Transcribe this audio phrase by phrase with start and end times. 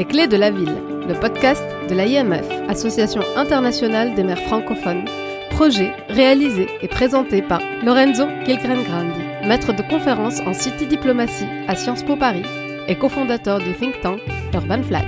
[0.00, 0.74] Les clés de la ville,
[1.06, 5.04] le podcast de l'AIMF, Association internationale des maires francophones,
[5.50, 12.02] projet réalisé et présenté par Lorenzo Grandi, maître de conférence en City Diplomatie à Sciences
[12.02, 12.46] Po Paris
[12.88, 14.22] et cofondateur du think tank
[14.54, 15.04] Urban Flag.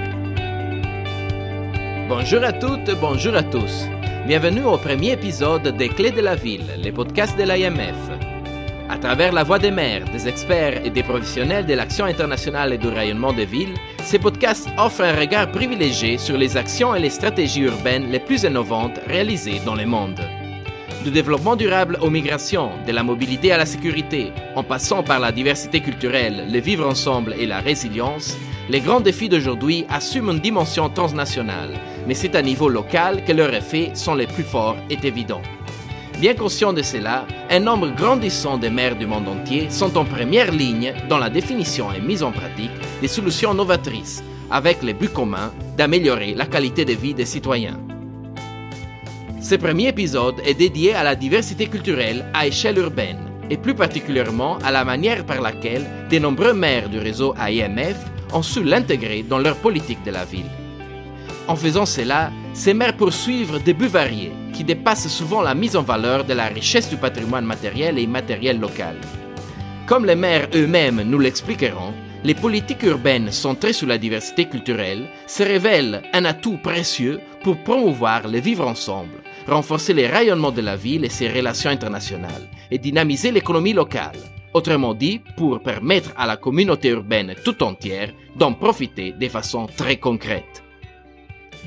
[2.11, 3.89] Bonjour à toutes, bonjour à tous.
[4.27, 7.97] Bienvenue au premier épisode des Clés de la ville, les podcasts de l'IMF.
[8.91, 12.79] À travers la voix des maires, des experts et des professionnels de l'action internationale et
[12.79, 13.73] du rayonnement des villes,
[14.05, 18.43] ces podcasts offrent un regard privilégié sur les actions et les stratégies urbaines les plus
[18.43, 20.21] innovantes réalisées dans le monde.
[21.05, 25.33] Du développement durable aux migrations, de la mobilité à la sécurité, en passant par la
[25.33, 28.37] diversité culturelle, le vivre ensemble et la résilience,
[28.69, 31.71] les grands défis d'aujourd'hui assument une dimension transnationale,
[32.07, 35.43] mais c'est à niveau local que leurs effets sont les plus forts et évidents.
[36.23, 40.53] Bien conscient de cela, un nombre grandissant de maires du monde entier sont en première
[40.53, 42.71] ligne dans la définition et mise en pratique
[43.01, 47.77] des solutions novatrices, avec le but commun d'améliorer la qualité de vie des citoyens.
[49.41, 53.19] Ce premier épisode est dédié à la diversité culturelle à échelle urbaine,
[53.51, 57.97] et plus particulièrement à la manière par laquelle de nombreux maires du réseau AIMF
[58.33, 60.53] ont su l'intégrer dans leur politique de la ville.
[61.49, 65.83] En faisant cela, ces maires poursuivent des buts variés qui dépassent souvent la mise en
[65.83, 68.97] valeur de la richesse du patrimoine matériel et immatériel local.
[69.87, 75.43] Comme les maires eux-mêmes nous l'expliqueront, les politiques urbaines centrées sur la diversité culturelle se
[75.43, 81.05] révèlent un atout précieux pour promouvoir le vivre ensemble, renforcer les rayonnements de la ville
[81.05, 84.19] et ses relations internationales, et dynamiser l'économie locale.
[84.55, 89.97] Autrement dit, pour permettre à la communauté urbaine tout entière d'en profiter de façon très
[89.97, 90.62] concrète.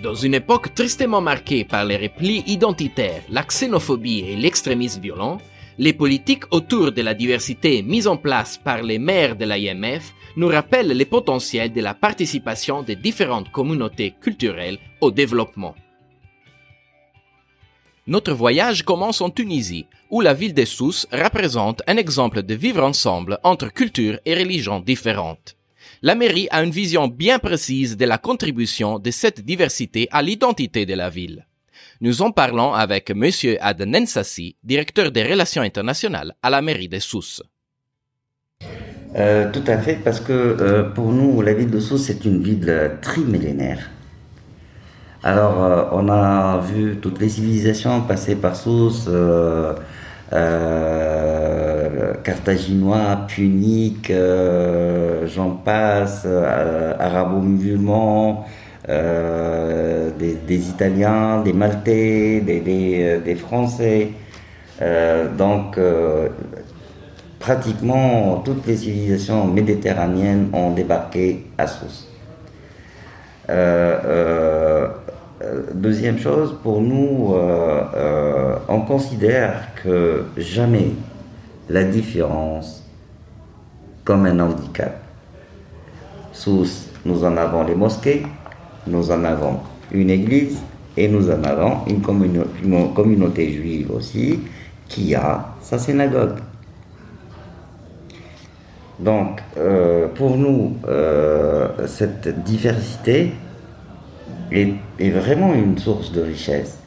[0.01, 5.37] Dans une époque tristement marquée par les replis identitaires, la xénophobie et l'extrémisme violent,
[5.77, 10.47] les politiques autour de la diversité mises en place par les maires de l'IMF nous
[10.47, 15.75] rappellent les potentiels de la participation des différentes communautés culturelles au développement.
[18.05, 22.83] Notre voyage commence en Tunisie, où la ville de Sousse représente un exemple de vivre
[22.83, 25.55] ensemble entre cultures et religions différentes
[26.01, 30.85] la mairie a une vision bien précise de la contribution de cette diversité à l'identité
[30.85, 31.45] de la ville.
[32.01, 33.29] Nous en parlons avec M.
[33.61, 37.41] Adnan Sassi, directeur des relations internationales à la mairie de Sousse.
[39.15, 42.43] Euh, tout à fait, parce que euh, pour nous, la ville de Sousse, c'est une
[42.43, 43.89] ville trimillénaire.
[45.23, 49.09] Alors, euh, on a vu toutes les civilisations passer par Sousse,
[52.25, 58.45] carthaginois, puniques, euh, j'en passe, euh, arabo-musulmans,
[58.89, 64.09] euh, des, Italiens, des Maltais, des, Français.
[65.37, 65.79] donc,
[67.39, 72.07] pratiquement toutes les civilisations méditerranéennes ont débarqué à Sousse.
[75.73, 77.35] deuxième chose, pour nous,
[78.67, 80.91] on considère que jamais
[81.69, 82.85] la différence
[84.05, 85.04] comme un handicap.
[87.05, 88.23] Nous en avons les mosquées,
[88.87, 89.59] nous en avons
[89.91, 90.59] une église
[90.97, 92.01] et nous en avons une,
[92.93, 94.39] communauté juive aussi
[94.87, 96.37] qui a sa synagogue.
[98.99, 103.33] Donc, euh, pour nous, euh, cette diversité
[104.51, 106.79] est, vraiment une source de richesse.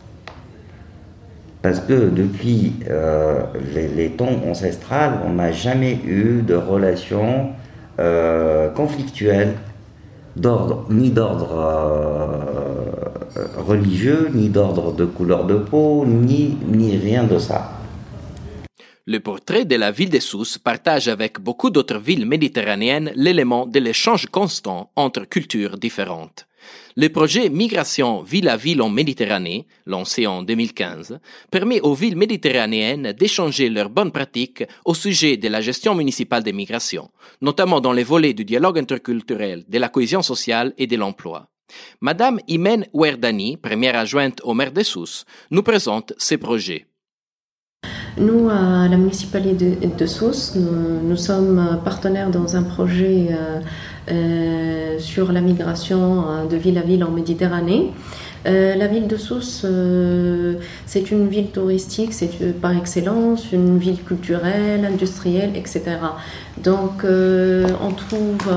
[1.60, 3.42] Parce que depuis euh,
[3.75, 7.50] les, temps ancestrales, on n'a jamais eu de relation
[7.98, 9.54] euh, conflictuelle
[10.36, 17.38] d'ordre, ni d'ordre euh, religieux, ni d'ordre de couleur de peau, ni, ni rien de
[17.38, 17.72] ça.
[19.06, 23.78] Le portrait de la ville de Sousse partage avec beaucoup d'autres villes méditerranéennes l'élément de
[23.78, 26.47] l'échange constant entre cultures différentes.
[26.96, 31.19] Le projet Migration ville à ville en Méditerranée, lancé en 2015,
[31.50, 36.52] permet aux villes méditerranéennes d'échanger leurs bonnes pratiques au sujet de la gestion municipale des
[36.52, 37.10] migrations,
[37.40, 41.49] notamment dans les volets du dialogue interculturel, de la cohésion sociale et de l'emploi.
[42.00, 46.87] Madame Imen Ouerdani, première adjointe au maire de Sousse, nous présente ces projets.
[48.16, 53.61] Nous, à la municipalité de, Sousse, nous, sommes partenaires dans un projet euh,
[54.99, 57.93] sur la migration euh, de ville à ville en Méditerranée.
[58.44, 59.66] la ville de Sousse,
[60.87, 65.82] c'est une ville touristique, c'est par excellence une ville culturelle, industrielle, etc.
[66.56, 68.49] Donc, on trouve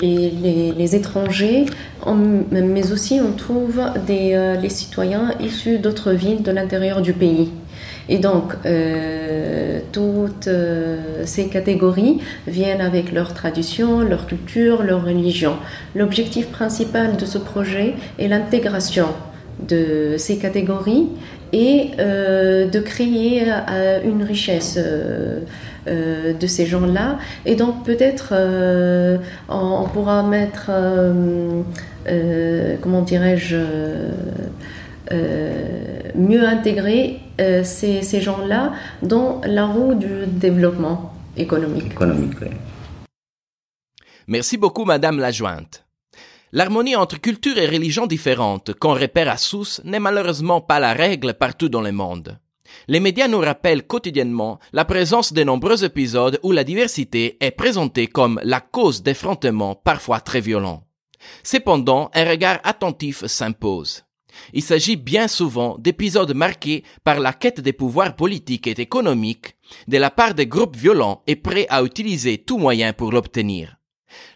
[0.00, 1.66] les, étrangers,
[2.52, 7.50] mais aussi on trouve les citoyens issus d'autres villes de l'intérieur du pays.
[8.08, 15.56] Et donc, euh, toutes euh, ces catégories viennent avec leur tradition, leur culture, leur religion.
[15.94, 19.08] L'objectif principal de ce projet est l'intégration
[19.68, 21.08] de ces catégories
[21.52, 23.44] et euh, de créer
[24.04, 27.18] une richesse de ces gens-là.
[27.46, 28.34] Et donc peut-être
[29.48, 30.70] on, pourra mettre,
[32.82, 33.56] comment dirais-je,
[36.16, 38.72] mieux intégrer euh, ces, ces gens-là
[39.02, 41.92] dans la roue du développement économique.
[44.26, 45.84] Merci beaucoup, Madame la jointe.
[46.52, 51.34] L'harmonie entre cultures et religions différentes qu'on repère à Sousse n'est malheureusement pas la règle
[51.34, 52.38] partout dans le monde.
[52.88, 58.06] Les médias nous rappellent quotidiennement la présence de nombreux épisodes où la diversité est présentée
[58.06, 60.84] comme la cause d'effrontements parfois très violents.
[61.42, 64.05] Cependant, un regard attentif s'impose.
[64.52, 69.56] Il s'agit bien souvent d'épisodes marqués par la quête des pouvoirs politiques et économiques
[69.88, 73.76] de la part des groupes violents et prêts à utiliser tout moyen pour l'obtenir.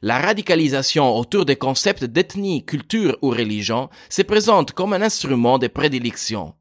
[0.02, 5.69] La radicalisation autour des concepts d'ethnie, culture ou religion se présente comme un instrument de
[5.69, 6.55] prédilection.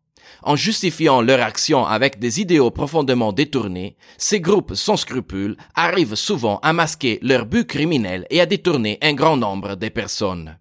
[0.44, 6.60] En justifiant leur action avec des idéaux profondément détournés, ces groupes sans scrupules arrivent souvent
[6.60, 10.58] à masquer leur but criminel et à détourner un grand nombre de personnes.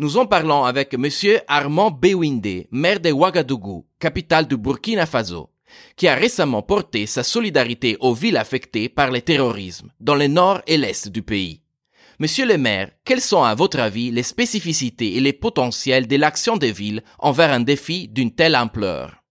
[0.00, 5.50] Nous en parlons avec Monsieur Armand Bewinde, maire de Ouagadougou, capitale du Burkina Faso,
[5.94, 10.62] qui a récemment porté sa solidarité aux villes affectées par le terrorisme, dans le nord
[10.66, 11.60] et l'est du pays.
[12.18, 16.56] Monsieur le maire, quelles sont à votre avis les spécificités et les potentiels de l'action
[16.56, 19.22] des villes envers un défi d'une telle ampleur?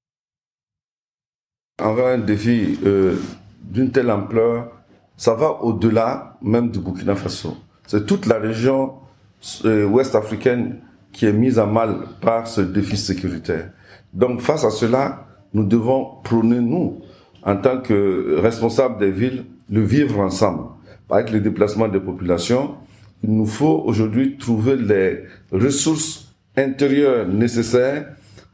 [1.81, 3.19] Envers un défi euh,
[3.63, 4.71] d'une telle ampleur,
[5.17, 7.57] ça va au-delà même du Burkina Faso.
[7.87, 8.99] C'est toute la région
[9.63, 10.77] ouest africaine
[11.11, 13.71] qui est mise à mal par ce défi sécuritaire.
[14.13, 17.01] Donc face à cela, nous devons prôner, nous,
[17.43, 20.63] en tant que responsables des villes, le vivre ensemble.
[21.09, 22.75] Avec le déplacement des populations,
[23.23, 28.05] il nous faut aujourd'hui trouver les ressources intérieures nécessaires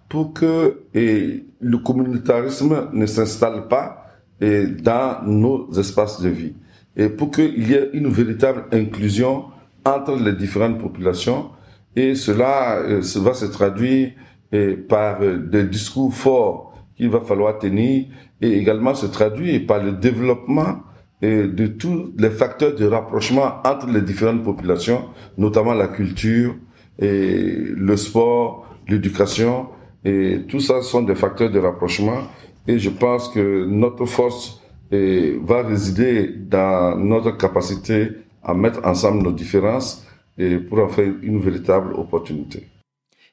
[0.08, 4.08] pour que le communautarisme ne s'installe pas
[4.40, 6.54] dans nos espaces de vie
[6.96, 9.46] et pour qu'il y ait une véritable inclusion
[9.86, 11.52] entre les différentes populations
[11.96, 14.12] et cela euh, va se traduire
[14.54, 18.06] euh, par euh, des discours forts qu'il va falloir tenir
[18.42, 20.80] et également se traduire par le développement
[21.22, 25.06] de tous les facteurs de rapprochement entre les différentes populations,
[25.38, 26.56] notamment la culture,
[27.00, 29.68] et le sport, l'éducation,
[30.04, 32.20] et tout ça sont des facteurs de rapprochement.
[32.68, 34.62] Et je pense que notre force
[34.92, 38.10] va résider dans notre capacité
[38.46, 40.06] à mettre ensemble nos différences
[40.38, 42.68] et pour en faire une véritable opportunité.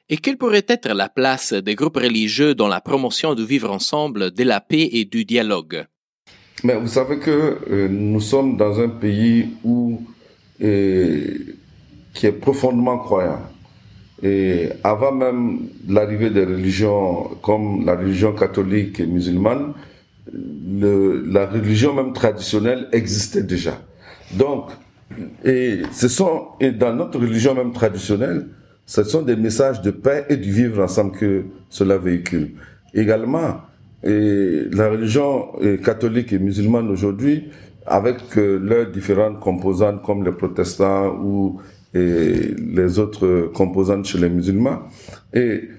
[0.09, 4.31] Et quelle pourrait être la place des groupes religieux dans la promotion du vivre ensemble,
[4.31, 5.85] de la paix et du dialogue?
[6.63, 10.01] Mais vous savez que euh, nous sommes dans un pays où
[10.61, 11.37] euh,
[12.13, 13.41] qui est profondément croyant.
[14.21, 19.73] Et avant même l'arrivée des religions comme la religion catholique et musulmane,
[20.31, 23.81] le, la religion même traditionnelle existait déjà.
[24.31, 24.69] Donc,
[25.43, 28.47] et ce sont, et dans notre religion même traditionnelle,
[28.85, 32.51] ce sont des messages de paix et du vivre ensemble que cela véhicule.
[32.93, 33.61] Également,
[34.03, 37.49] et la religion catholique et musulmane aujourd'hui,
[37.85, 41.59] avec euh, leurs différentes composantes comme les protestants ou
[41.95, 44.79] les autres composantes chez les musulmans,
[45.31, 45.69] et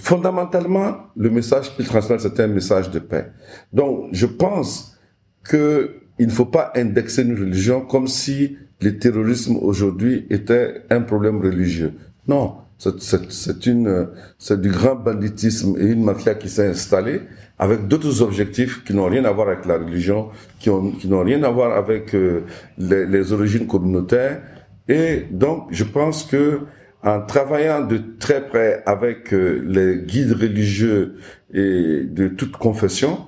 [0.00, 3.30] fondamentalement, le message qu'ils transmettent, c'est un message de paix.
[3.72, 4.98] Donc, je pense
[5.44, 11.00] que il ne faut pas indexer une religion comme si le terrorisme aujourd'hui était un
[11.00, 11.92] problème religieux.
[12.28, 14.08] Non, c'est une,
[14.38, 17.22] c'est du grand banditisme et une mafia qui s'est installée
[17.58, 21.24] avec d'autres objectifs qui n'ont rien à voir avec la religion, qui ont, qui n'ont
[21.24, 22.42] rien à voir avec euh,
[22.76, 24.42] les, origines communautaires.
[24.88, 26.60] Et donc, je pense que
[27.02, 31.16] en travaillant de très près avec euh, les guides religieux
[31.52, 33.20] et de toute confession,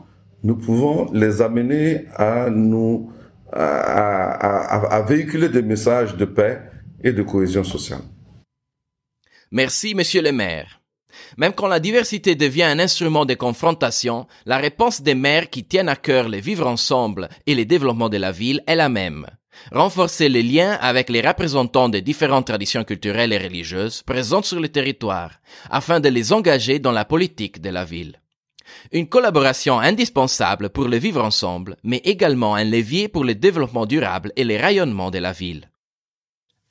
[0.49, 2.49] nous pouvons les amener à
[5.07, 6.63] véhiculer des messages de paix
[7.05, 8.01] et de cohésion sociale.
[9.51, 10.81] Merci, Monsieur le maire.
[11.37, 15.91] Même quand la diversité devient un instrument de confrontation, la réponse des maires qui tiennent
[15.91, 19.27] à cœur le vivre ensemble et le développement de la ville est la même.
[19.71, 24.71] Renforcer les liens avec les représentants des différentes traditions culturelles et religieuses présentes sur le
[24.71, 25.33] territoire,
[25.69, 28.19] afin de les engager dans la politique de la ville.
[28.93, 34.33] Une collaboration indispensable pour le vivre ensemble, mais également un levier pour le développement durable
[34.37, 35.71] et le rayonnement de la ville.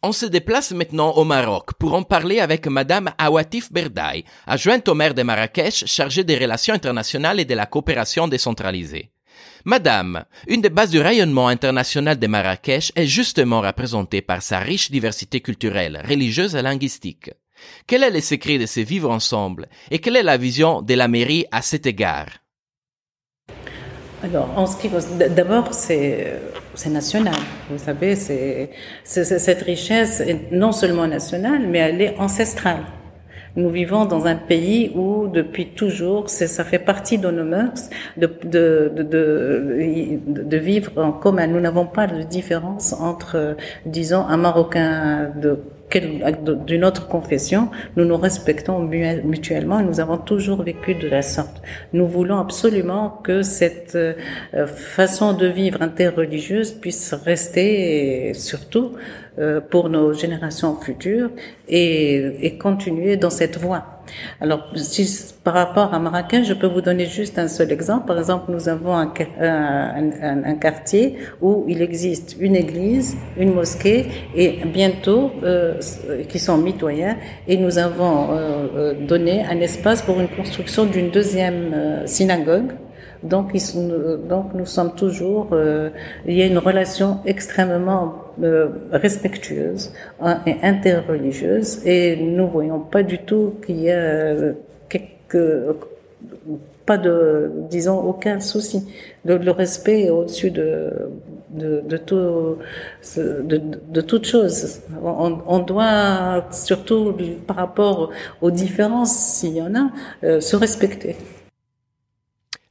[0.03, 4.93] On se déplace maintenant au Maroc pour en parler avec Madame Awatif Berdaï, adjointe au
[4.93, 9.11] maire de Marrakech chargée des relations internationales et de la coopération décentralisée.
[9.65, 14.91] Madame, une des bases du rayonnement international de Marrakech est justement représentée par sa riche
[14.91, 17.31] diversité culturelle, religieuse et linguistique.
[17.85, 21.07] Quel est le secret de ce vivre ensemble et quelle est la vision de la
[21.07, 22.27] mairie à cet égard?
[24.23, 24.49] Alors,
[25.29, 26.39] d'abord, c'est
[26.89, 27.35] national.
[27.69, 28.71] Vous savez, c'est
[29.03, 32.83] cette richesse est non seulement nationale, mais elle est ancestrale.
[33.55, 38.27] Nous vivons dans un pays où, depuis toujours, ça fait partie de nos mœurs de,
[38.93, 41.47] de vivre en commun.
[41.47, 48.17] Nous n'avons pas de différence entre, disons, un Marocain de d'une autre confession, nous nous
[48.17, 51.61] respectons mutuellement et nous avons toujours vécu de la sorte.
[51.93, 54.13] Nous voulons absolument que cette euh,
[54.67, 58.93] façon de vivre interreligieuse puisse rester et surtout
[59.39, 61.29] euh, pour nos générations futures
[61.69, 63.96] et, et continuer dans cette voie.
[64.41, 68.07] Alors, si, par rapport à Marrakech, je peux vous donner juste un seul exemple.
[68.07, 74.07] Par exemple, nous avons un, un, un, quartier où il existe une église, une mosquée
[74.35, 75.79] et bientôt euh,
[76.29, 81.09] qui sont mitoyens et nous avons euh, euh, donné un espace pour une construction d'une
[81.09, 82.71] deuxième euh, synagogue
[83.23, 85.89] donc, ils donc nous sommes toujours, euh,
[86.25, 88.26] il y a une relation extrêmement euh,
[88.91, 94.35] respectueuse hein, et interreligieuse et nous voyons pas du tout qu'il y a
[94.89, 95.75] quelque,
[96.87, 98.87] pas de, disons, aucun souci.
[99.25, 100.91] Le, le respect au-dessus de,
[101.51, 102.57] de, tout,
[103.17, 104.81] de, de toute chose.
[105.03, 107.15] On, on, doit, surtout
[107.45, 109.91] par rapport aux différences, s'il y en a,
[110.23, 111.17] euh, se respecter.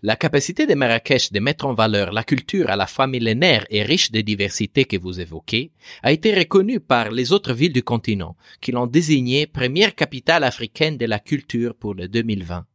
[0.02, 3.82] La capacité de Marrakech de mettre en valeur la culture à la fois millénaire et
[3.82, 5.70] riche de diversité que vous évoquez
[6.02, 10.98] a été reconnue par les autres villes du continent, qui l'ont désignée première capitale africaine
[10.98, 12.66] de la culture pour le 2020.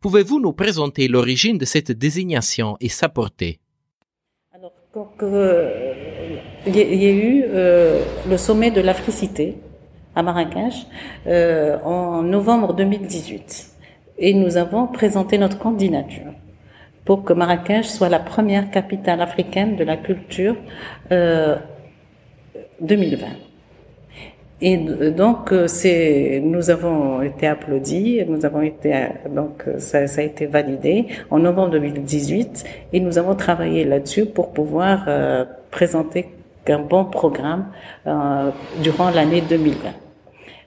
[0.00, 3.60] Pouvez-vous nous présenter l'origine de cette désignation et sa portée?
[4.54, 6.36] Alors, euh,
[6.66, 9.58] il y, a eu euh, le sommet de l'Africité
[10.14, 10.86] à Marrakech
[11.26, 13.72] euh, en novembre 2018
[14.16, 16.32] et nous avons présenté notre candidature
[17.04, 20.56] pour que Marrakech soit la première capitale africaine de la culture
[21.10, 21.56] euh,
[22.80, 23.26] 2020.
[24.64, 24.76] Et
[25.10, 28.94] donc, euh, c'est, nous avons été applaudis, nous avons été,
[29.28, 34.52] donc, ça, ça, a été validé en novembre 2018 et nous avons travaillé là-dessus pour
[34.52, 36.28] pouvoir euh, présenter
[36.68, 37.66] un bon programme
[38.06, 38.50] euh,
[38.82, 39.90] durant l'année 2020.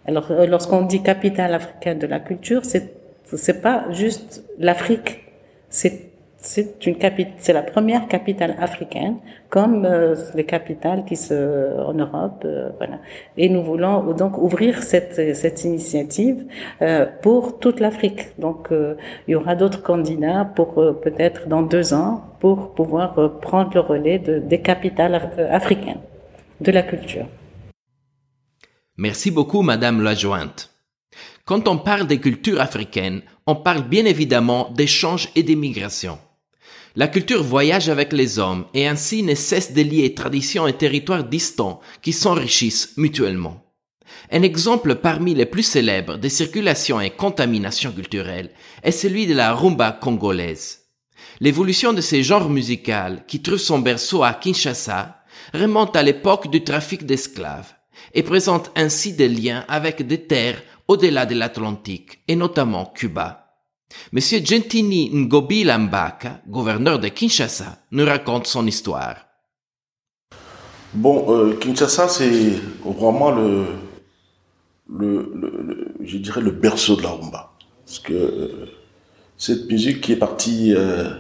[0.08, 5.24] Alors, euh, lorsqu'on dit capitale africaine de la culture, c'est, c'est pas juste l'Afrique,
[5.70, 6.10] c'est
[6.46, 9.18] c'est la première capitale africaine,
[9.50, 13.00] comme euh, les capitales qui se en Europe, euh, voilà.
[13.38, 16.46] Et nous voulons donc ouvrir cette cette initiative
[16.82, 18.40] euh, pour toute l'Afrique.
[18.40, 23.80] Donc il y aura d'autres candidats pour peut-être dans deux ans pour pouvoir prendre le
[23.80, 25.16] relais de, des capitales
[25.50, 26.02] africaines
[26.62, 27.26] de la culture.
[28.98, 30.72] Merci beaucoup, Madame la jointe.
[31.44, 36.18] Quand on parle des cultures africaines, on parle bien évidemment d'échanges et d'émigration.
[36.98, 41.26] La culture voyage avec les hommes et ainsi ne cesse de lier traditions et territoires
[41.26, 43.66] distants qui s'enrichissent mutuellement.
[44.32, 49.54] Un exemple parmi les plus célèbres de circulation et contamination culturelle est celui de la
[49.54, 50.84] rumba congolaise.
[51.42, 55.18] L'évolution de ces genres musicaux, qui trouve son berceau à Kinshasa,
[55.54, 57.74] remonte à l'époque du trafic d'esclaves
[58.14, 63.45] et présente ainsi des liens avec des terres au-delà de l'Atlantique et notamment Cuba.
[64.12, 69.18] Monsieur Gentini Ngobi Lambaka, gouverneur de Kinshasa, nous raconte son histoire.
[70.94, 73.66] Bon, euh, Kinshasa, c'est vraiment le,
[74.90, 77.52] le, je dirais le berceau de la rumba.
[77.86, 78.66] Parce que euh,
[79.38, 81.14] cette musique qui est partie euh,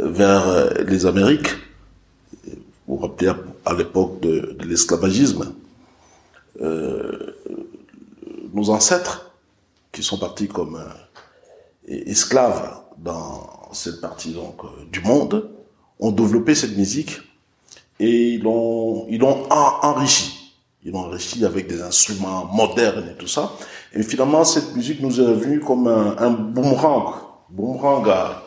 [0.00, 1.54] vers les Amériques,
[2.86, 3.32] vous rappelez
[3.64, 5.54] à, l'époque de l'esclavagisme,
[6.60, 9.27] nos ancêtres
[9.98, 15.50] qui sont partis comme euh, esclaves dans cette partie donc euh, du monde
[15.98, 17.18] ont développé cette musique
[17.98, 20.54] et ils l'ont ils l'ont enrichi.
[20.84, 23.52] Ils l'ont enrichi avec des instruments modernes et tout ça.
[23.92, 27.14] Et finalement cette musique nous est venue comme un, boomerang
[27.50, 28.42] boomerang à,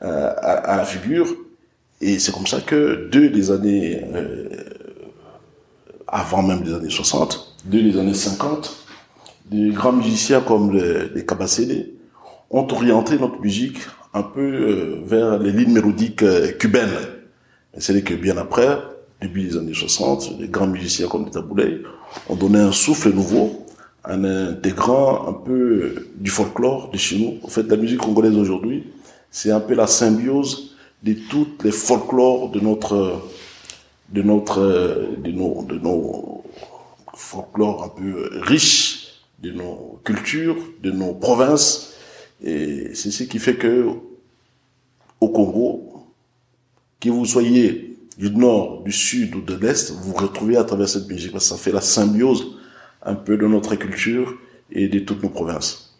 [0.00, 1.28] à, la figure.
[2.00, 4.48] Et c'est comme ça que deux des années euh,
[6.08, 8.79] avant même des années 60 deux des années 50
[9.50, 11.86] des grands musiciens comme les, les
[12.50, 13.78] ont orienté notre musique
[14.14, 16.88] un peu euh, vers les lignes mélodiques euh, cubaines.
[17.74, 18.78] Mais c'est que bien après,
[19.20, 21.80] début des années 60, les grands musiciens comme les Taboulay
[22.28, 23.66] ont donné un souffle nouveau
[24.04, 27.38] en intégrant un peu du folklore de chez nous.
[27.44, 28.84] En fait, la musique congolaise aujourd'hui,
[29.30, 33.22] c'est un peu la symbiose de toutes les folklores de notre,
[34.08, 34.60] de notre,
[35.22, 36.42] de nos, de nos
[37.14, 38.99] folklores un peu riches,
[39.40, 41.94] de nos cultures, de nos provinces.
[42.42, 43.88] Et c'est ce qui fait que,
[45.20, 46.06] au Congo,
[47.00, 50.88] que vous soyez du nord, du sud ou de l'est, vous vous retrouvez à travers
[50.88, 52.58] cette musique parce que ça fait la symbiose
[53.02, 54.38] un peu de notre culture
[54.70, 55.98] et de toutes nos provinces.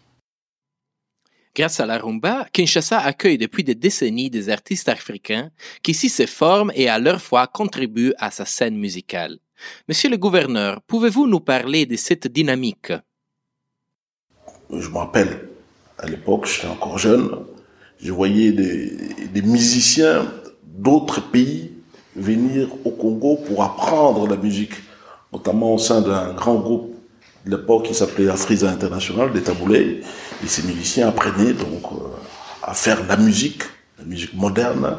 [1.56, 5.50] Grâce à la rumba, Kinshasa accueille depuis des décennies des artistes africains
[5.82, 9.38] qui s'y se forment et à leur fois contribuent à sa scène musicale.
[9.88, 12.92] Monsieur le gouverneur, pouvez-vous nous parler de cette dynamique?
[14.72, 15.48] Je me rappelle,
[15.98, 17.30] à l'époque, j'étais encore jeune,
[18.00, 18.96] je voyais des,
[19.32, 20.24] des musiciens
[20.64, 21.72] d'autres pays
[22.16, 24.74] venir au Congo pour apprendre la musique,
[25.32, 26.94] notamment au sein d'un grand groupe
[27.46, 30.02] de l'époque qui s'appelait Afrisa International, des Taboulés.
[30.42, 32.06] Et ces musiciens apprenaient donc euh,
[32.62, 33.62] à faire la musique,
[33.98, 34.96] la musique moderne,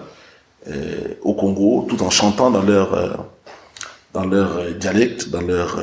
[0.67, 3.09] euh, au Congo, tout en chantant dans leur, euh,
[4.13, 5.77] dans leur dialecte, dans leur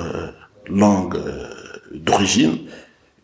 [0.69, 1.19] langue
[1.93, 2.59] d'origine.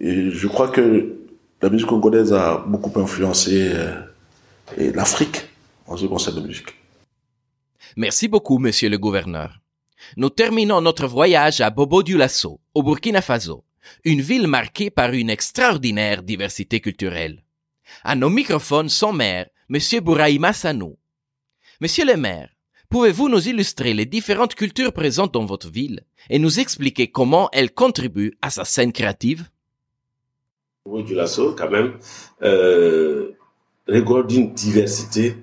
[0.05, 1.17] Et je crois que
[1.63, 3.73] la musique congolaise a beaucoup influencé
[4.77, 5.39] l'Afrique
[5.87, 6.75] en ce qui concerne la musique.
[7.97, 9.61] Merci beaucoup, monsieur le gouverneur.
[10.19, 13.65] Nous terminons notre voyage à Bobo Dioulasso, au Burkina Faso,
[14.05, 17.43] une ville marquée par une extraordinaire diversité culturelle.
[18.03, 20.99] À nos microphones, son maire, monsieur Bouraïma Sanou.
[21.81, 22.51] Monsieur le maire,
[22.91, 27.73] pouvez-vous nous illustrer les différentes cultures présentes dans votre ville et nous expliquer comment elles
[27.73, 29.49] contribuent à sa scène créative?
[30.85, 31.95] Bobo Dioulasso, quand même,
[32.43, 33.31] euh,
[33.89, 35.37] regorge d'une diversité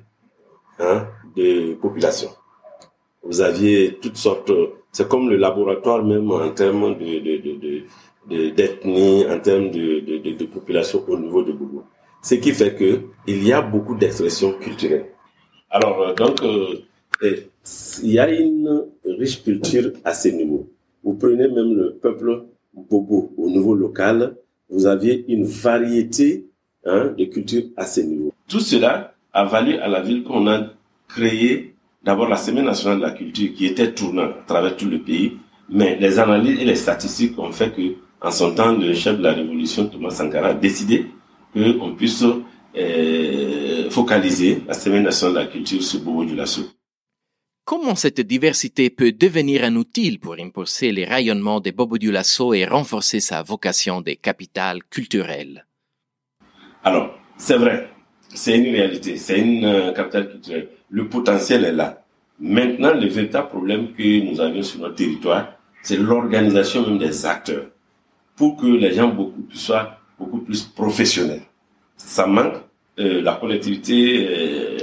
[0.79, 2.31] hein, de populations
[3.23, 4.51] vous aviez toutes sortes.
[4.91, 7.83] C'est comme le laboratoire même en termes de, de,
[8.29, 9.99] de, d'ethnie, en termes de,
[10.33, 11.83] de, population au niveau de Boubou.
[12.21, 15.07] Ce qui fait que il y a beaucoup d'expressions culturelles.
[15.69, 16.75] Alors euh, donc euh,
[18.03, 20.69] il y a une riche culture à ce niveau.
[21.03, 24.35] Vous prenez même le peuple Bobo au niveau local,
[24.71, 26.45] vous aviez une variété
[26.85, 28.33] hein, de cultures à ce niveau.
[28.47, 30.67] Tout cela a valu à la ville qu'on a
[31.07, 34.99] créé d'abord la Semaine nationale de la culture qui était tournante à travers tout le
[34.99, 35.37] pays,
[35.69, 37.81] mais les analyses et les statistiques ont fait que,
[38.21, 41.05] en son temps, le chef de la révolution, Thomas Sankara, a décidé
[41.53, 42.23] qu'on puisse
[42.77, 46.61] euh, focaliser la Semaine nationale de la culture sur Bobo Dioulasso.
[47.71, 52.65] Comment cette diversité peut devenir un outil pour impulser les rayonnements de Bobo Dioulasso et
[52.65, 55.65] renforcer sa vocation des capitales culturelles?
[56.83, 57.87] Alors, c'est vrai,
[58.27, 62.03] c'est une réalité, c'est une euh, capitale culturelle le potentiel est là.
[62.41, 67.67] Maintenant, le véritable problème que nous avions sur notre territoire, c'est l'organisation même des acteurs
[68.35, 71.43] pour que les gens beaucoup plus, soient beaucoup plus professionnels.
[71.95, 72.55] Ça manque.
[72.99, 74.27] Euh, la collectivité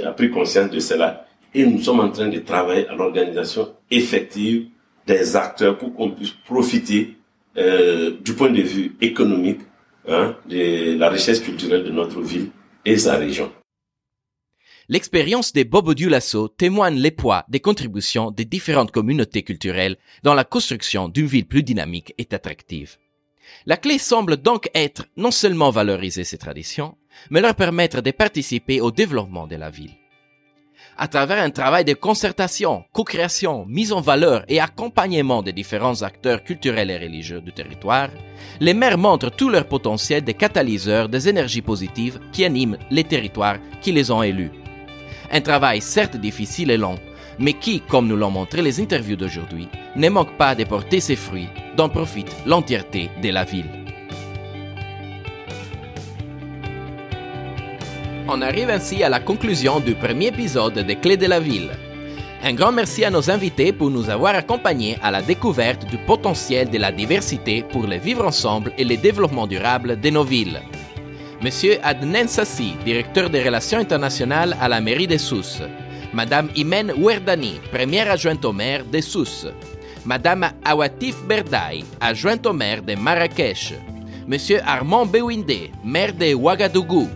[0.01, 3.73] euh, a pris conscience de cela et nous sommes en train de travailler à l'organisation
[3.89, 4.67] effective
[5.07, 7.15] des acteurs pour qu'on puisse profiter
[7.57, 9.61] euh, du point de vue économique
[10.07, 12.49] hein, de la richesse culturelle de notre ville
[12.85, 13.51] et sa région.
[14.87, 20.43] L'expérience des Bobo Dioulasso témoigne les poids des contributions des différentes communautés culturelles dans la
[20.43, 22.97] construction d'une ville plus dynamique et attractive.
[23.65, 26.97] La clé semble donc être non seulement valoriser ces traditions,
[27.29, 29.98] mais leur permettre de participer au développement de la ville.
[31.01, 36.43] À travers un travail de concertation, co-création, mise en valeur et accompagnement des différents acteurs
[36.43, 38.09] culturels et religieux du territoire,
[38.59, 43.59] les maires montrent tout leur potentiel de catalyseurs des énergies positives qui animent les territoires
[43.79, 44.51] qui les ont élus.
[45.31, 46.99] Un travail certes difficile et long,
[47.39, 51.15] mais qui, comme nous l'ont montré les interviews d'aujourd'hui, ne manque pas de porter ses
[51.15, 53.78] fruits, dont profite l'entièreté de la ville.
[58.31, 61.71] On arrive ainsi à la conclusion du premier épisode des Clés de la ville.
[62.43, 66.69] Un grand merci à nos invités pour nous avoir accompagnés à la découverte du potentiel
[66.69, 70.61] de la diversité pour le vivre ensemble et le développement durable de nos villes.
[71.41, 75.63] Monsieur Adnan Sassi, directeur des relations internationales à la mairie de Sousse.
[76.13, 79.47] Madame Imen Ouerdani, première adjointe au maire de Sousse.
[80.05, 83.73] Madame Awatif Berdaï, adjointe au maire de Marrakech.
[84.27, 87.09] Monsieur Armand Bewinde, maire de Ouagadougou.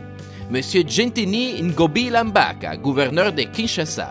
[0.50, 4.10] Monsieur Gentini Ngobi Lambaka, gouverneur de Kinshasa.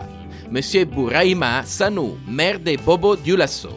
[0.51, 3.69] Monsieur Bouraïma Sanou, maire de Bobo Dioulasso.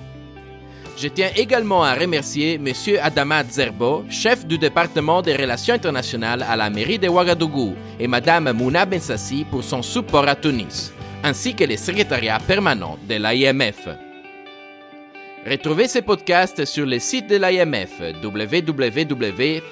[0.97, 2.73] Je tiens également à remercier M.
[3.03, 8.53] Adama Zerbo, chef du département des relations internationales à la mairie de Ouagadougou, et Mme
[8.53, 10.93] Mouna Bensassi pour son support à Tunis.
[11.27, 13.89] ainsi que le secrétariat permanent de l'IMF.
[15.49, 19.69] Retrouvez ces podcasts sur le site de l'IMF www.imf.asso.fr.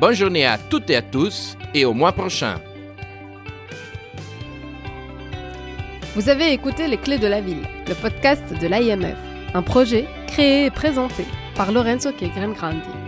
[0.00, 2.54] Bonne journée à toutes et à tous et au mois prochain.
[6.14, 9.18] Vous avez écouté Les Clés de la Ville, le podcast de l'IMF,
[9.52, 13.03] un projet créé et présenté par Lorenzo Grandi.